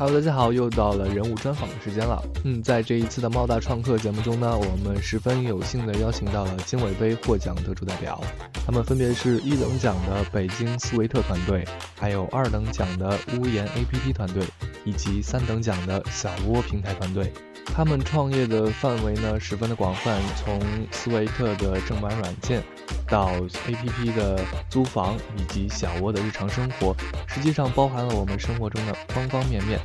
[0.00, 2.22] Hello，大家好，又到了人物专访的时间了。
[2.44, 8.18] 嗯，在这一次的猫大创客节目中呢，我们十分有幸的邀请到了经纬杯获奖得主代表，
[8.64, 11.66] 他们分别是一等奖的北京斯维特团队，
[11.98, 14.42] 还有二等奖的屋檐 APP 团队，
[14.86, 17.30] 以及三等奖的小窝平台团队。
[17.66, 20.60] 他们创业的范围呢十分的广泛，从
[20.90, 22.62] 斯维特的正版软件。
[23.08, 23.32] 到
[23.66, 24.38] APP 的
[24.68, 26.94] 租房以及小窝的日常生活，
[27.26, 29.80] 实际上包含了我们生活中的方方面面。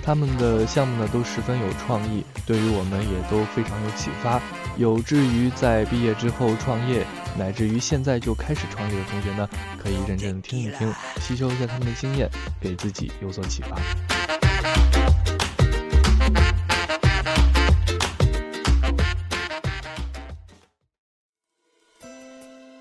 [0.00, 4.40] 他们的项目呢都十分有创意，对于我们也都非常有启发。
[4.76, 7.04] 有志于在毕业之后创业，
[7.36, 9.48] 乃至于现在就开始创业的同学呢，
[9.82, 13.76] 可以认真听一听，吸收一下他们的经验，给自己有所启发。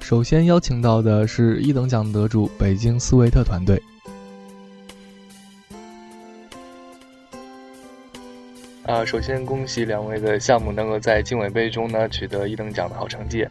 [0.07, 3.77] 首先邀请到的是一等奖得主北京斯维特团队。
[8.85, 13.45] 啊，首先恭喜两位的项目能够在经纬杯中呢取得一等奖的好成绩。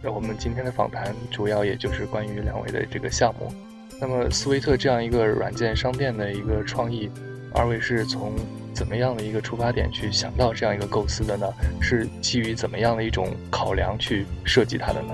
[0.00, 3.52] 那我们今天的访谈主要也就是关于两位的这个项目。
[4.00, 7.10] 那么斯维特这样一个软件商店的一个创意，
[7.52, 8.36] 二位是从
[8.72, 11.52] 怎么样的一个出发点去想到这样一个构思的呢？
[11.80, 15.12] 是基于怎么样的一种考量去设计它的呢？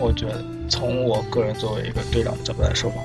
[0.00, 2.96] 我觉得，从我个人作为一个队长的角度来说吧，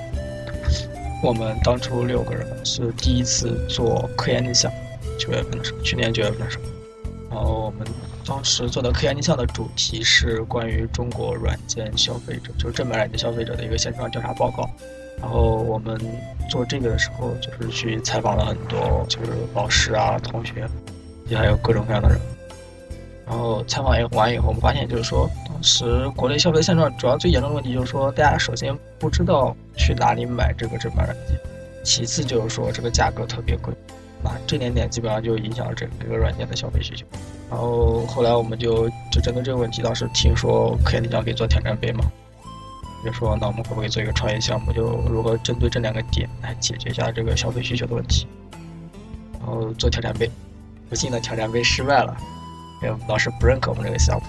[1.22, 4.72] 我们当初六个人是第一次做科研逆向，
[5.18, 6.64] 九月份的时候，去年九月份的时候，
[7.30, 7.86] 然后我们
[8.26, 14.68] 当时做的科研逆向的主题是关于中国软件消费者，就是正版软件消费者的一个线上调查报告。
[15.18, 15.98] 然后我们
[16.48, 20.66] 做这个的时候，就是去采访了很多，就是老师啊、同学，
[21.28, 22.18] 也还有各种各样的人。
[23.26, 25.28] 然后采访完以后，我们发现就是说。
[25.56, 31.40] 当时国内消费现状主要最严重的问题就是说，大家首先不知道去哪里买这个正版软件，
[31.82, 33.72] 其次就是说这个价格特别贵，
[34.22, 37.06] 啊，这点点基本上就影响了整个软件的消费需求。
[37.48, 42.04] 然后后来我们就就针对这个问题，当时听说科研你想可以做挑战杯嘛，
[43.02, 48.26] 就说那我们可不可以做一个创业项目，就如何针对这两个点来解决一下这个消费需求的问题。
[49.40, 50.30] 然后做挑战杯，
[50.90, 52.14] 不幸的挑战杯失败了，
[52.82, 54.26] 因为老师不认可我们这个项目。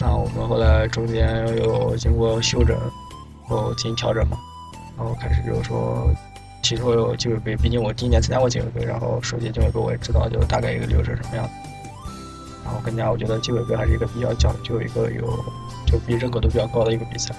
[0.00, 2.78] 那我们后来中间又经过休整，
[3.48, 4.38] 然后进行调整嘛，
[4.96, 6.08] 然后开始就是说，
[6.62, 11.48] 提出有经纬杯，毕竟我第一年参加过经纬杯，然后首届经纬杯我也知道就大概一个流程什么样
[12.64, 15.26] 然后更加我觉得经纬杯还是一个比较讲究一个有
[15.86, 17.34] 就比认可度比较高的一个比赛，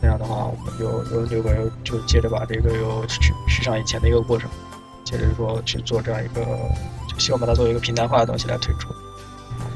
[0.00, 4.48] 那样的话我们就有六个人就接着把这个又续续上以前的一个过程，
[5.04, 6.42] 接着说去做这样一个，
[7.06, 8.88] 就希望把它作为一个平台化的东西来推出，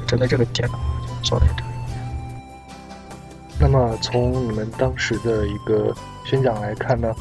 [0.07, 1.62] 针对这个点的话就做了这样。
[3.63, 7.15] 那么从你们当时的一个宣讲来看呢，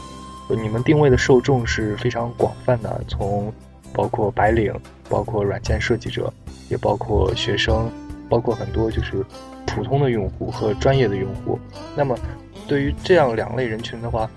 [0.49, 3.51] 你们定位的受众是非常广泛的，从
[3.93, 4.75] 包括白领，
[5.09, 6.33] 包括软件设计者，
[6.69, 7.89] 也包括学生，
[8.29, 9.25] 包括很多就是
[9.69, 11.57] 普通的用户和专业的用户。
[11.95, 12.19] 那么
[12.67, 14.29] 对于这样两类人群的话，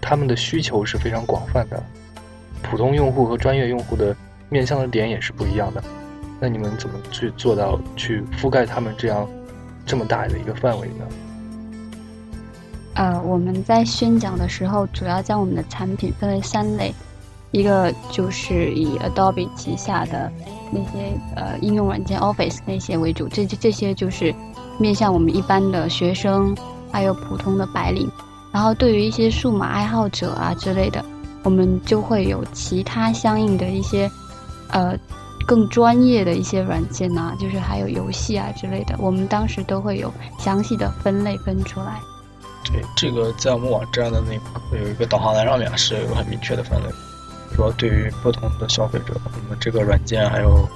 [0.00, 1.80] 他们的需求是非常广泛的，
[2.64, 4.14] 普通用户和专业用户的
[4.48, 5.80] 面向的点也是不一样的。
[6.40, 9.26] 那你们怎么去做到去覆盖他们这样
[9.86, 11.06] 这么大的一个范围呢？
[12.94, 16.94] 呃，我们在宣讲的时候，主要将我们的产品分为三类，
[17.50, 20.30] 一个就是以 Adobe 旗下的
[20.70, 24.32] 那些呃应用软件 Office 那些为主，这这些就是
[24.78, 26.56] 面向我们一般的学生，
[26.92, 28.08] 还有普通的白领。
[28.52, 31.04] 然后对于一些数码爱好者啊之类的，
[31.42, 34.08] 我们就会有其他相应的一些
[34.70, 34.96] 呃
[35.44, 42.00] 更专业的一些软件呐，就是还有游戏啊之类的，我们当时都会有详细的分类分出来。
[42.64, 46.88] 对，这个在我们网站的那个有一个导航栏上面是有很明确的分类，
[47.54, 50.66] 说对于不同的消费者，我们这个软件还有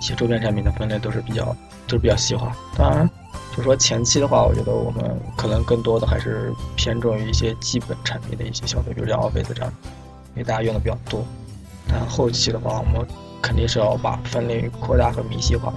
[0.00, 1.44] 一些周边产品的分类都是比较
[1.86, 2.56] 都是比较细化。
[2.76, 3.08] 当然，
[3.54, 5.04] 就说前期的话，我觉得我们
[5.36, 9.72] 可能更多的还是偏重于一些基本产品的一些消费，比如像 Office 这样，
[10.34, 11.24] 因为大家用的比较多。
[11.86, 13.06] 但后期的话，我们
[13.42, 15.72] 肯定是要把分类扩大和明细化。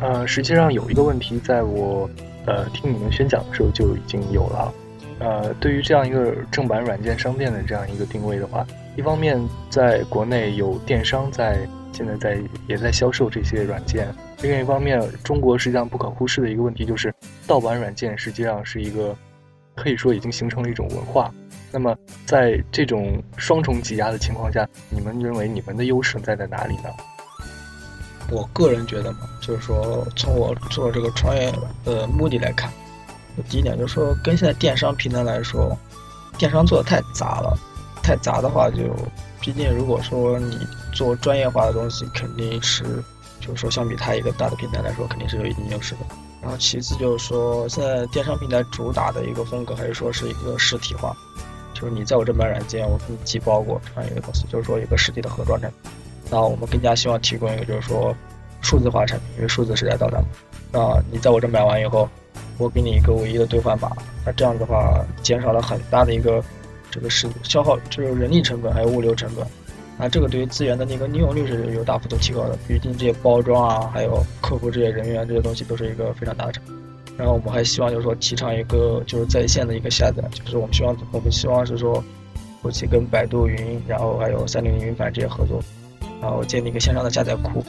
[0.00, 2.10] 呃，实际上有一个问题，在我。
[2.46, 4.74] 呃，听你们宣讲的时候就已经有了。
[5.20, 11.58] 呃，对于这样一个正版软件商店的这样一个定位的话，一方面在国内有电商在
[11.92, 14.08] 现在在也在销售这些软件，
[14.42, 17.14] 另一方面，中国实际上不可忽视的一个问题就是
[17.46, 19.16] 盗版软件实际上是一个
[19.76, 21.32] 可以说已经形成了一种文化。
[21.70, 21.96] 那么
[22.26, 26.90] 在这种双重挤压的情况下，你们认为你们的优势在在哪里呢？
[28.30, 31.52] 我个人觉得嘛，就是说，从我做这个创业
[31.84, 32.72] 的目的来看，
[33.48, 35.76] 第一点就是说，跟现在电商平台来说，
[36.38, 37.56] 电商做的太杂了，
[38.02, 38.76] 太杂的话就
[39.40, 40.58] 毕竟如果说你
[40.92, 42.84] 做专业化的东西，肯定是
[43.40, 46.00] 就是说相比它一个大的平台来说，肯定是有一定优势的。
[46.40, 51.16] 然后其次就是说，现在电商平台主打的一个风格还是说是一个实体化，
[51.72, 55.90] 就是你在我这买软件，我给你寄包裹这样一个东西，就是说一个实体的盒装产品。
[56.30, 58.14] 那我们更加希望提供一个就是说
[58.60, 60.22] 数字化产品，因为数字时代到来。
[60.72, 62.08] 那你在我这买完以后，
[62.58, 63.90] 我给你一个唯一的兑换码，
[64.24, 66.42] 那这样的话减少了很大的一个
[66.90, 69.46] 这个是消耗，就是人力成本还有物流成本。
[69.96, 76.74] 那这个对于资源的那个利用率是有大幅度提高的，毕竟这些包装啊，还有客服这些人员这些东西都是一个非常大的成本。
[77.16, 82.02] 然后我们还希望就是说提倡一个就是在线的一个下载，就是我们希望我们希望是说
[82.60, 85.62] 后期跟百度云，然后还有三六零云盘这些合作，
[86.24, 87.62] 然后建立一个线上的下载库。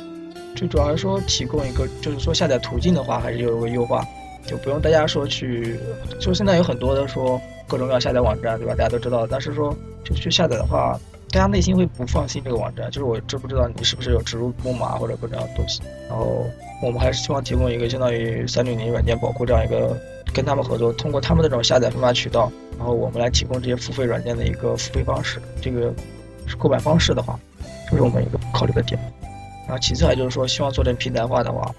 [0.55, 4.01] 最主要是说提供一个就是说下载途径的话，还是有一个优化，
[4.47, 5.77] 就不用大家说去，
[6.21, 8.73] 就现在有很多的说各种各样下载网站，对吧？
[8.73, 9.75] 大家都知道，但是说
[10.05, 10.97] 就去下载的话。
[11.31, 15.81] 大家内心会不放心这个网站，就是我知不知道你是不是有植入木马或者各种样的东西。
[16.07, 16.45] 然后
[16.81, 19.97] 我们还是希望提供一个相当于三六零软件保护这样一个，
[20.33, 25.41] 跟他们合作，通过他们那种下载分发渠道，然后我们来提供这些付费软件的一个付费方式。
[25.61, 25.93] 这个
[26.47, 27.37] 是购买方式的话，
[27.89, 28.99] 这是我们一个考虑的点。
[29.67, 31.73] 然后其次还就是说，希望做成平台化的话，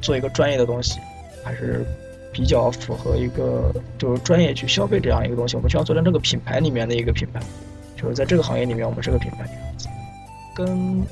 [0.00, 0.98] 做一个专业的东西，
[1.42, 1.84] 还是
[2.32, 5.56] 比较符合一个就是专业去消费这样一个东西。
[5.56, 7.40] 我们需要做成这个品牌里面的一个品牌。
[7.96, 9.48] 就是在这个行业里面，我们是个品牌。
[10.54, 11.02] 跟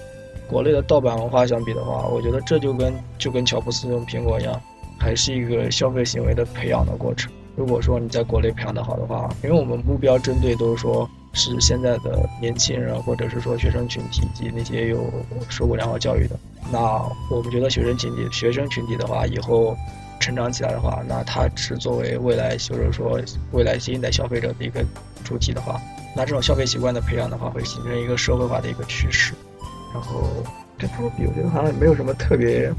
[0.47, 4.61] 国内的盗版文化相比的话，我觉得这就跟就跟乔布斯用苹果一样，
[5.01, 7.33] 还是一个消费行为的培养的过程。
[7.57, 15.13] 如果说你在国内培养的好的话，因为我们目标针对都是说是现在的年轻人，或者是说学生群体以及那些有
[15.51, 16.39] 受过良好教育的。
[16.73, 16.79] 那
[17.31, 19.77] 我们觉得学生群体、学生群体的话，以后
[20.21, 23.21] 成长起来的话，那他是作为未来就是说
[23.53, 24.83] 未来新一代消费者的一个
[25.25, 25.81] 主体的话。
[26.17, 29.35] 那这种消费习惯的培养的话，会形成一个社会化的一个趋势。
[29.93, 30.23] 然后
[30.79, 32.73] 跟他们比，我觉得好像也没有什么特别，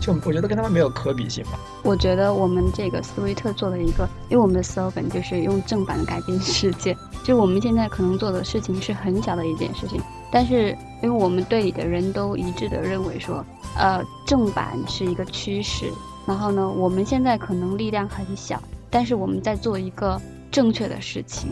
[0.00, 1.58] 就我觉得跟他们没有可比性吧。
[1.82, 6.96] 我觉得我们这个斯威特做了一个，因为我们的 slogan 就是用正版改变世界。
[7.24, 10.00] 就我们现在可能做的事情是很小的一件事情，
[10.30, 13.44] 但是因为我们队里的人都一致的认为说，
[13.76, 15.86] 呃，正版是一个趋势。
[16.26, 18.60] 然后呢，我们现在可能力量很小，
[18.90, 20.20] 但是我们在做一个
[20.50, 21.50] 正确的事情。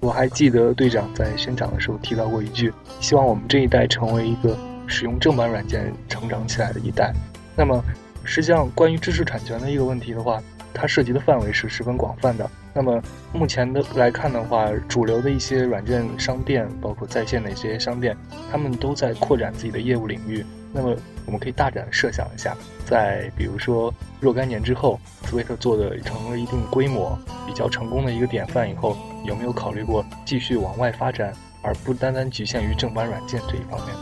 [0.00, 4.56] 我还记得队长在宣讲的时候提到过一句，希望我们这一代成为一个
[4.86, 7.12] 使用正版软件成长起来的一代。
[7.60, 7.84] 那么，
[8.24, 10.42] 实际上关于知识产权的一个问题的话，
[10.72, 12.50] 它涉及的范围是十分广泛的。
[12.72, 13.02] 那么
[13.34, 18.16] 目前的来看的话，主流的一些软件商店，包括在线的一些商店，
[18.50, 20.42] 他们都在扩展自己的业务领域。
[20.72, 20.96] 那么
[21.26, 28.96] 我们可以大胆设想一下，在比如说若干年之后，斯威特做的成了一定规模、比较成功的一个典范以后，
[29.26, 31.30] 有没有考虑过继续往外发展，
[31.60, 33.94] 而不单单局限于正版软件这一方面？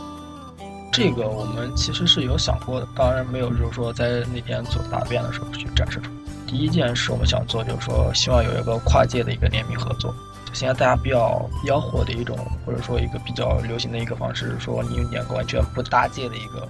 [0.91, 6.17] 这个我们其实是有想过的，当然没有就是说在那天做答辩的时候去展示出来。
[6.47, 10.13] 第一件事我们想做就是说，希望有一个跨界的一个联名合作。
[10.51, 16.67] 现在大家比较比较火的一种，或者说一个比较流行的一个方式，说你用两个完全不搭界的一个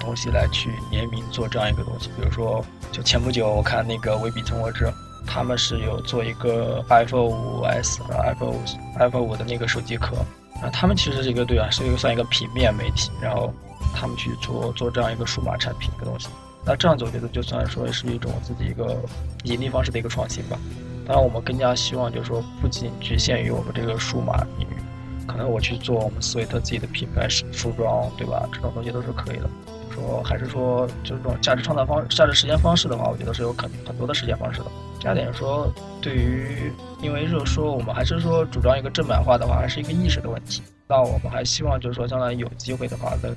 [0.00, 2.10] 东西来去联名做这样一个东西。
[2.16, 4.92] 比如说，就前不久我看那个维比曾国志，
[5.24, 8.56] 他们是有做一个 iPhone 五 S 和 iPhone
[8.98, 10.16] iPhone 五的那个手机壳，
[10.62, 13.52] 啊，他们其实这个对啊是一个算一个平面媒体，然后
[13.92, 16.28] 他们去做做这样一个数码产品的东西。
[16.64, 18.96] 那这样子我觉得就算说是一种自己一个
[19.42, 20.56] 盈利方式的一个创新吧。
[21.04, 24.76] 当然，我们更加希望就是说，不仅局限于我们这个数码领域，
[25.26, 28.48] 可能我去做我们斯维特自己的品牌服装，对吧？
[28.52, 29.50] 这种东西都是可以的。
[29.92, 34.66] 说还是说，就是这种价值创造方、价值实现方式的话，我觉得是有可能很多的实现方式的。
[35.02, 40.62] 加点说，对于，因为就是说，我们还是说主张一个正版化的话，还是一个意识的问题。
[40.86, 43.34] 那我们还希望就是说，将来有机会的话，能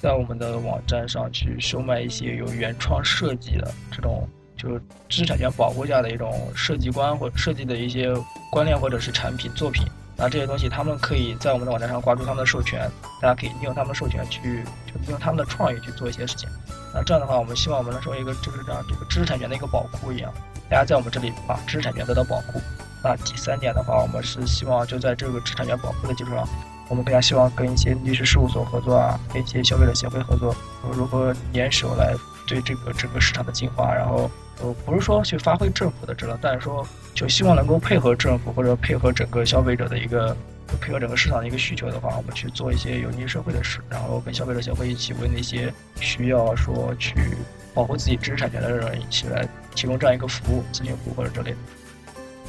[0.00, 4.28] 在我们的网站上去售卖一些有原创设计的这种。
[4.56, 8.14] 就是知识产权保护下的一种设计观或设计的一些
[8.52, 9.84] 观念或者是产品作品，
[10.16, 12.88] 那这些东西他们可以在我们的网站上挂出他们的授权，
[13.20, 16.48] 大家可以利用他们的授权去，就利用他们的创意去做一些事情。
[16.94, 20.32] 那这样的话，我们希望我们能成为一个就是这样这个知识产权的一个宝库一样，
[20.68, 22.60] 大家在我们这里把知识产权得到保护。
[23.02, 26.48] 那第三点的话，我们是希望就在这个知识产权保护的基础上，
[26.88, 30.54] 我们更加希望跟一些律师事务所合作啊，跟一些消费者协会合作，
[30.92, 32.14] 如何联手来
[32.46, 34.30] 对这个整个市场的进化，然后。
[34.62, 40.34] 呃，不是说去发挥政府的职能，但是说就希望能够配合政府或者配合整个消费者的一个，
[40.80, 47.36] 配合整个市场的一个需求的话，我们去做一些有利于社会的事，然后跟消费者协会一起为那些需要说去
[47.74, 49.44] 保护自己知识产权的人一起来
[49.74, 51.56] 提供这样一个服务，咨询服务或者之类的。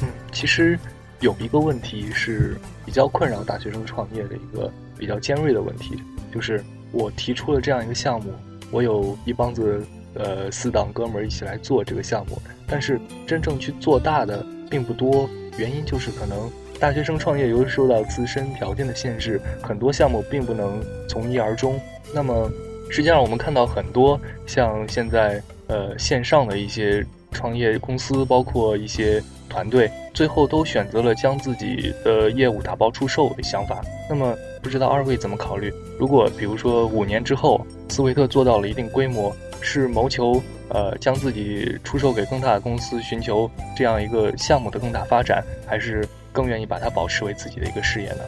[0.02, 0.78] 嗯，其实
[1.22, 6.02] 有一个问题是比较困扰大学生创业的一个比较尖锐的问题，
[6.34, 8.34] 就是我提出了这样一个项目，
[8.72, 21.80] 我有一帮子呃死党哥们儿一起来做这个项目，但是真正去做大的并不多，原因就是可能大学生创业由于受到自身条件的限制，很多项目并不能从一而终。
[22.14, 22.52] 那么
[22.90, 29.22] 实际上我们看到很多像现在呃线上的一些创业公司，包括一些。
[29.48, 33.80] 团队最后都选择了将自己的业务打包出售的想法。
[34.10, 35.72] 那么，不知道二位怎么考虑？
[35.98, 48.24] 如果比如说五年之后，斯维特做到了一定规模，是谋求呃将自己出售给更大的公司，寻求这样一个项目的更大发展，还是更愿意把它保持为自己的一个事业呢？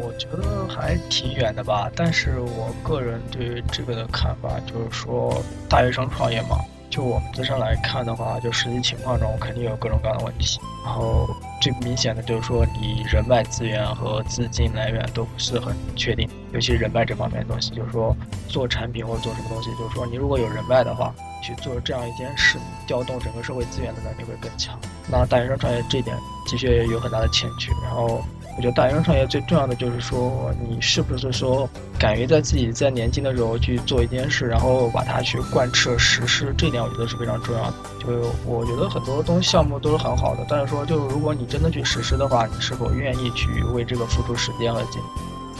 [0.00, 1.90] 我觉得还挺远的吧。
[1.96, 6.58] 但是我个人对这个的看法就是说，大学生创业嘛。
[6.90, 10.60] 就我们自身来看的话，就实际情况中肯定有各种各样的问题。
[10.84, 11.28] 然后
[11.60, 17.70] 最明显的就是说，你人脉资源和资金来源都不是很确定，尤其是人脉这方面的东西。
[17.70, 18.16] 就是说，
[18.48, 24.76] 做产品或者做什么东西，就是说你如果有人脉的话，去做这样一件事，调动整个社会资源的能力会更强。
[25.08, 26.16] 那大学生创业这点
[26.50, 27.70] 的确有很大的欠缺。
[27.84, 28.20] 然后。
[28.60, 31.66] 我觉得大学生创业最重要的就是说，你是不是说
[31.98, 37.74] 敢于在自己在年轻的时候去做一件事，然后把它去贯彻实施，这点我觉得是非常重要的。
[38.00, 45.06] 就我觉得很多东西项目都是很好的，但是说就如果你真的去实施的话，你是否愿意去为这个付出时间和精力？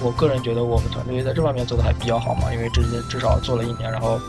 [0.02, 4.20] 我个人觉得我们团队在这方面做的还比较好嘛，因为这些至少做了一年，然后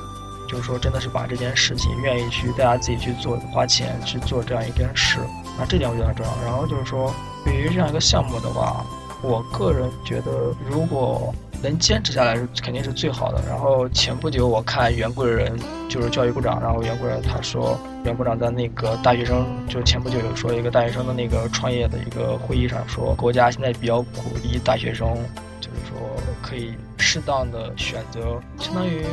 [0.48, 5.18] 就是说真的是把这件事情愿意去大家自己去做，花钱去做这样一件事，
[5.60, 6.32] 那这点我觉得很重要。
[6.46, 7.14] 然后就是说。
[7.44, 8.86] 对于这样一个项目的话，
[9.22, 10.32] 我个人觉得，
[10.70, 13.42] 如果能坚持下来，是肯定是最好的。
[13.48, 15.56] 然后前不久我看袁贵人
[15.88, 25.16] 就是教育部长，然后袁贵人他说，袁部长在那个大学生，就前不久有说一个大学生的那个创业的一个会议上说，国家现在比较鼓励大学生，
[25.60, 25.98] 就是说
[26.42, 29.06] 可以适当的选择，相当于。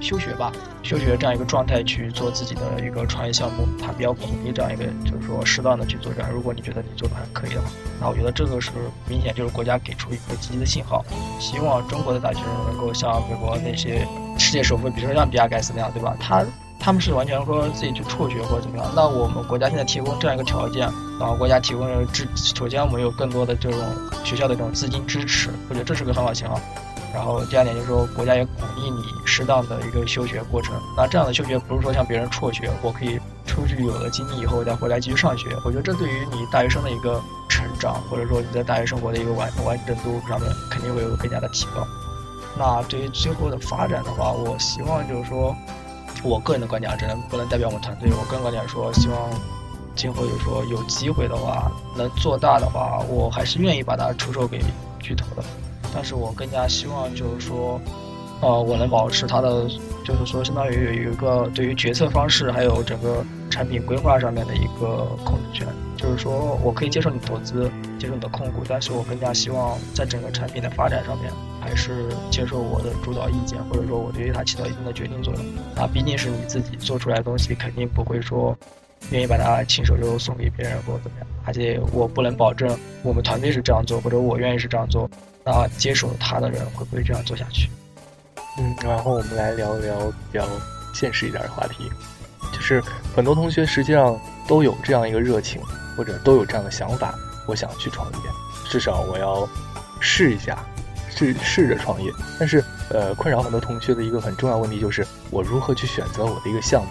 [0.00, 0.50] 休学吧，
[0.82, 6.30] 休学这样一个状态去做自己的一个创业项目，他比较鼓励这样一个，就是说适当的去做这样。
[6.30, 7.68] 如果你觉得你做的还可以的话，
[8.00, 8.70] 那我觉得这个是
[9.08, 11.04] 明显就是国家给出一个积极的信号，
[11.38, 14.06] 希望中国的大学生能够像美国那些
[14.38, 16.16] 世界首富，比如说像比尔盖茨那样，对吧？
[16.18, 16.44] 他
[16.78, 18.90] 他们是完全说自己去辍学或者怎么样。
[18.96, 23.78] 那我们国家现在提供这样一个条件，然后国家提供了支，首先我们有更多的这种
[24.24, 26.58] 学校的这种资金支持，我觉得这是个很好的信号。
[27.12, 30.74] 然后第二点就是说，国家也鼓励你适当的一个休学过程。
[30.96, 35.48] 那这样的休学不是说像别人辍学，我可以出去有了经济以后再回来继续上学。
[35.64, 41.86] 我觉得这对于你大学生的一个成长，或者说你在大学生活的一个完完整度上面，肯定会有更加的提高。
[42.58, 45.54] 那对于最后的发展的话，我希望就是说，
[46.22, 48.10] 我个人的观点啊只能不能代表我们团队。
[48.10, 49.18] 我个人观点说，希望
[49.96, 54.62] 今后就是说有机会的话，能做大的话，我还是愿意把它出售给
[54.98, 55.42] 巨头的。
[55.94, 57.80] 但是我更加希望就是说，
[58.40, 59.68] 呃，我能保持它的，
[60.04, 65.66] 就是说，相当于有一个对于决策方式还有整个产品规划上面的一个控制权。
[65.96, 71.30] 就是说我可以接受你投资，接受你的控股，但是我更加希望在整个产品的发展上面，
[71.60, 75.44] 还是接受我的主导意见，或者说我对于它起到一定的决定作用。
[75.76, 78.56] 啊，毕竟是你自己做出来的东西，肯定不会说
[79.10, 81.26] 愿意把它亲手就送给别人或者怎么样。
[81.44, 85.06] 而且我不能保证我们团队是这样做，或者我愿意是这样做。
[85.44, 87.70] 那接手他的人会不会这样做下去？
[88.58, 89.96] 嗯，然后我们来聊一聊
[90.30, 90.46] 比较
[90.92, 91.90] 现实一点的话题，
[92.52, 92.82] 就是
[93.14, 95.60] 很多同学实际上都有这样一个热情，
[95.96, 97.14] 或者都有这样的想法，
[97.46, 98.18] 我想去创业，
[98.68, 99.48] 至少我要
[100.00, 100.58] 试一下，
[101.08, 102.12] 试试着创业。
[102.38, 106.90] 但是，呃，困扰很多同学的一个很重要问题就是，我如何去选择我的一个项目？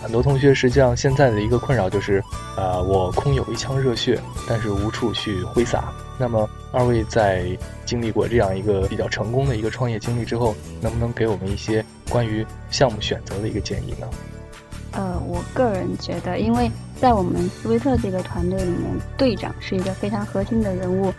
[0.00, 2.22] 很多同学实际上现在的一个困扰就是，
[2.56, 5.92] 呃，我空有一腔热血，但是无处去挥洒。
[6.18, 7.46] 那么，二位在
[7.84, 14.08] 经历过这样一个比较成功的一个创业经历之后，能不能给我们一些关于项目选择的一个建议呢？
[14.92, 18.84] 呃，我个人觉得，因为在我们斯威特这个团队里面，
[19.16, 21.12] 队长是一个非常核心的人物。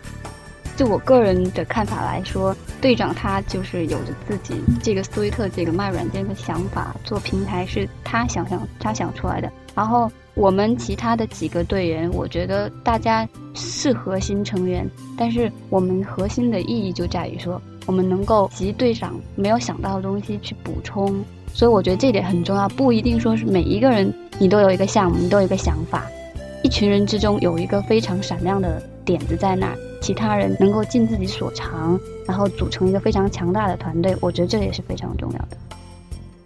[0.82, 9.48] 就我个人的看法来说，队长他就是有着自己这个斯威特这个卖软件的想法，做平台是他想象他想出来的。
[9.76, 21.24] 然后我们其他的几个队员，我觉得大家是核心成员，但是我们核心的意义就在于说，我们能够集队长没有想到的东西去补充。
[21.54, 26.08] 所以我觉得这点很重要，不一定说是每一个人你都有一个项目，你都有一个想法，
[26.72, 29.78] 一群人之中有一个非常闪亮的点子在那儿。
[30.02, 35.58] 其他人能够尽自己所长，然后组成一个非常强大的团队，我觉得这也是非常重要的。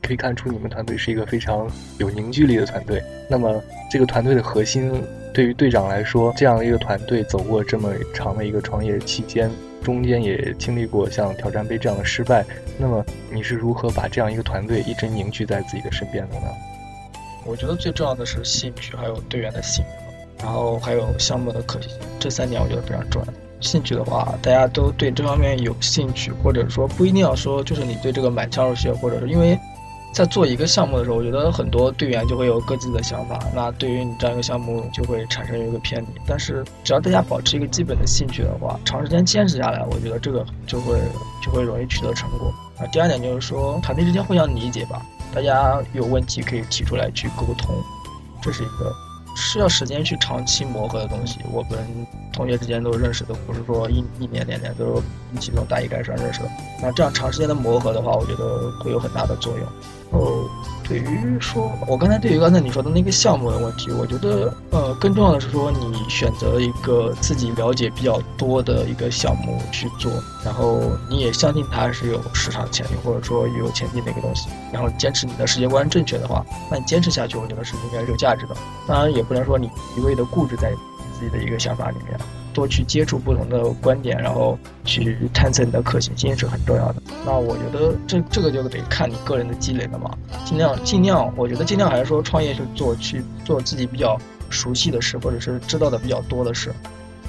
[0.01, 3.03] 可以看出你们团队是一个非常有凝聚力的团队。
[3.29, 4.99] 那么，这个团队的核心
[5.31, 9.47] 对于队长来说，这样一个团队走过这么长的一个创业期间，
[9.83, 12.43] 中间也经历过像挑战杯这样的失败，
[12.79, 16.47] 那么你是如何把这样一个团队一直凝聚在自己的身边的呢？
[17.45, 20.04] 我觉得最重要的是兴趣，还有队员的信任，
[20.45, 23.33] 然后还有项目的可行性，这三点我觉得非常重要。
[23.61, 29.57] 兴趣的话，大家都对这方面有兴趣，或者说不一定要说就是你对这个满腔热血，或者是因为。
[30.13, 36.07] 在做一个项目的时候，我觉得很多队员就会有各自的想法，那对于你这样一个项目就会产生一个偏离。
[36.25, 40.97] 但是只要大家保持一个基本的兴趣的话，长时间坚持下来，我觉得这个就会
[41.43, 42.47] 就会容易取得成果。
[42.79, 47.75] 啊，第二点就是说团队之间互相理解吧，大家有问题可以提出来去沟通，
[48.41, 49.04] 这是一个。
[49.35, 51.39] 是要时间去长期磨合的东西。
[51.51, 51.77] 我们
[52.31, 56.49] 同学之间都认识的，不是说一一年两年，都一起从大一开始认识的。
[56.81, 60.21] 那这样长时间的磨合的话，我觉得会有很大的作用。
[60.21, 60.45] 哦。
[60.87, 70.11] 对于说，我刚才对于刚才你说的那个项目的问题，我觉得，呃，更重要的是说，你选择一个自己了解比较多的一个项目去做，
[70.43, 70.79] 然后
[71.09, 78.55] 你也相信它是有市场潜力，或者说有前景的一个东西，然后坚持你的世界观正确的话，那你坚持下去，我觉得是应该是有价值的。
[78.85, 80.71] 当然，也不能说你一味的固执在
[81.17, 82.15] 自己的一个想法里面。
[82.55, 87.03] 多去接触不同的观点，然后去探测你的可行性是很重要的。
[87.25, 90.09] 那我觉得这这个就得看你个人的积累了嘛。
[90.45, 94.17] 尽量尽量，我觉得尽量还是说创业去做去做自己比较
[94.49, 96.73] 熟悉的事，或者是知道的比较多的事。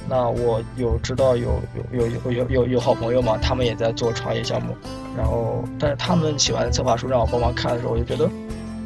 [0.08, 1.60] 那我有知道有
[1.92, 4.72] 有有有有有有好朋友嘛，他们也在做创业项目。
[5.16, 8.30] 然后，但是他们写完的策划书让我帮忙看的时候，我就觉得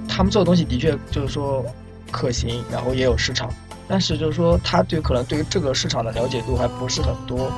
[0.08, 1.62] 他们做的东西的确就是说
[2.10, 3.52] 可行，然后也有市场。
[3.90, 7.50] 但是就是说，他对可能对于这个市场的了解度还不是很多，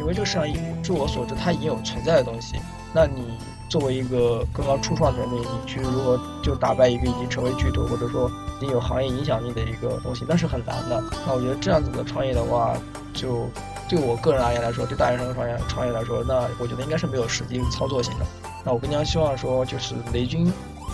[0.00, 0.44] 因为这个市场，
[0.82, 2.56] 据我所知，它已经有存在的东西。
[2.92, 3.38] 那你
[3.68, 11.00] 作为一个刚刚初创团队，你去如何就打败一个已经成为巨头，或者说已经有行业影响力的一个东西，那是很难的。
[11.24, 12.74] 那我觉得这样子的创业的话，
[13.14, 13.48] 就
[13.88, 18.26] 对我个人而言来说，对大学生创业创业来说，那我觉得应该是没有实际操作性的。
[18.64, 20.46] 那我更加希望说，就是雷军，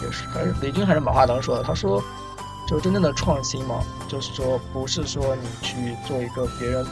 [0.02, 2.02] 也是还是雷军还是马化腾说的，他说。
[2.66, 6.87] 就真正的创新嘛，就是说不是说你去做一个别人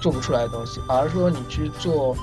[0.00, 2.16] 做不出来的东西，而是说你去做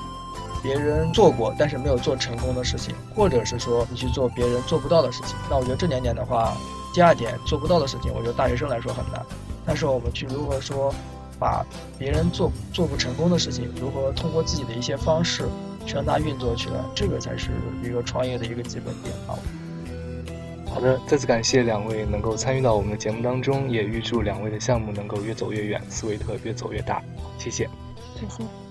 [0.62, 5.36] 别人做过但是没有做成功的事情，或者是说你去做别人做不到的事情。
[5.50, 6.56] 那我觉得这两点的话，
[6.94, 9.24] 第二点做不到的事情，我觉得大学生来说很难。
[9.66, 10.94] 但是我们去如何说
[11.38, 11.66] 把
[11.98, 15.44] 别人做做不成功的事情，如何通过自己的一些方式
[15.84, 17.50] 去让它运作起来，这个才是
[17.82, 19.36] 一个创业的一个基本点啊。
[20.76, 27.02] 好的，再次感谢两位能够参与到我们的节目当中，也预祝两位的项目能够越走越远，斯维特越走越大。
[27.38, 27.66] 谢谢，
[28.14, 28.65] 谢谢。